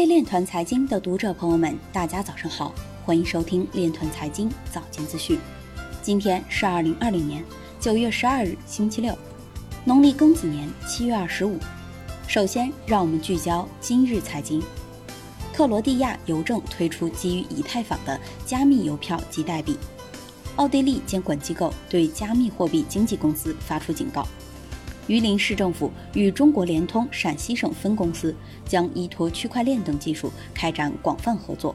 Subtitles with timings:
[0.00, 2.72] 位链团财经的读者朋友们，大家早上好，
[3.04, 5.38] 欢迎收听链团财经早间资讯。
[6.00, 7.44] 今天是二零二零年
[7.78, 9.14] 九月十二日，星期六，
[9.84, 11.58] 农历庚子年七月二十五。
[12.26, 14.62] 首先，让我们聚焦今日财经。
[15.52, 19.76] 克罗地亚邮政推出基于以太坊的加密邮票及代币。
[20.56, 24.26] 奥地利监管机构对加密货币经纪公司发出警告。
[25.10, 28.32] 榆林市政府与中国联通陕西省分公司
[28.64, 31.74] 将依托区块链等技术开展广泛合作。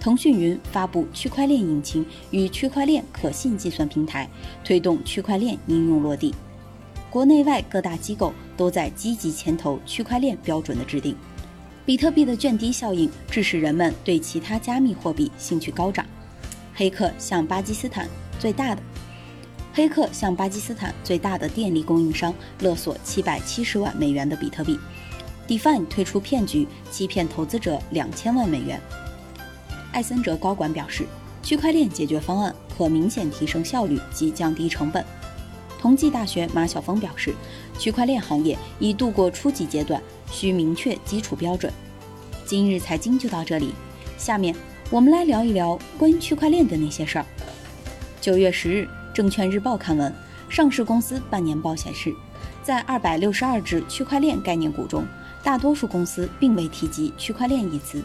[0.00, 4.28] 腾讯云发布区块链引擎与区块链可信计算平台，
[4.64, 6.34] 推动区块链应用落地。
[7.08, 11.16] 国内外各大机构都在积极牵头区块链标准的制定。
[11.84, 16.04] 比特币的券低效应致使人们对其他加密货币兴趣高涨。
[16.74, 18.08] 黑客向巴基斯坦
[18.40, 18.82] 最大的
[19.76, 24.80] 黑客向巴基斯坦最大的电力供应商勒索七百七十万美元的比特币。
[25.46, 28.80] Define 推出骗局，欺骗投资者两千万美元。
[29.92, 31.04] 艾森哲高管表示，
[31.42, 35.04] 区块链解决方案可明显提升效率及降低成本。
[35.78, 37.34] 同济大学马晓峰表示，
[37.78, 40.02] 区块链行业已度过初级阶段，
[40.32, 41.70] 需明确基础标准。
[42.46, 43.74] 今日财经就到这里，
[44.16, 44.56] 下面
[44.88, 47.26] 我们来聊一聊关于区块链的那些事儿。
[48.22, 50.12] 九月十日，证券日报刊文，
[50.46, 52.14] 上市公司半年报显示，
[52.62, 55.06] 在二百六十二只区块链概念股中，
[55.42, 58.04] 大多数公司并未提及区块链一词。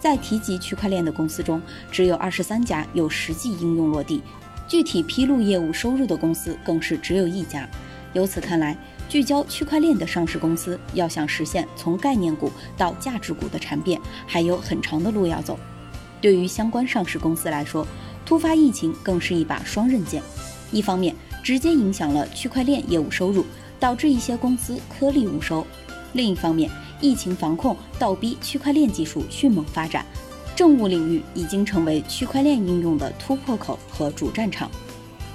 [0.00, 1.60] 在提及区块链的公司中，
[1.92, 4.22] 只有二十三家有实际应用落地，
[4.66, 7.68] 具体披露业务收入的公司更是只有一家。
[8.14, 8.74] 由此看来，
[9.10, 15.58] 聚焦区块链的上市公司要想实现从概念股到价值股的产变，还有很长的路要走。
[16.18, 17.86] 对于相关上市公司来说，
[18.26, 20.22] 突发疫情更是一把双刃剑。
[20.72, 23.46] 一方面，直接影响了区块链业务收入，
[23.78, 25.64] 导致一些公司颗粒无收；
[26.12, 26.68] 另一方面，
[27.00, 30.04] 疫情防控倒逼区块链技术迅猛发展，
[30.56, 34.68] 政务领域已经成为区块链应用的突破口和主战场。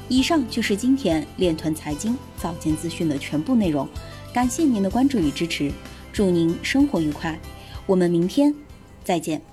[0.09, 3.87] 以上就是今天链团财经早间资讯的全部内容，
[4.33, 5.71] 感谢您的关注与支持，
[6.11, 7.39] 祝您生活愉快，
[7.85, 8.53] 我们明天
[9.05, 9.50] 再见。